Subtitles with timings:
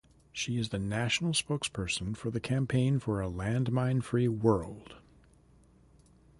[0.31, 4.95] She is the national spokesperson for the Campaign for a Landmine-Free World.